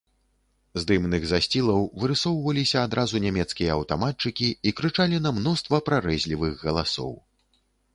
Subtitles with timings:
[0.79, 7.11] З дымных засцілаў вырысоўваліся адразу нямецкія аўтаматчыкі і крычалі на мноства прарэзлівых галасоў.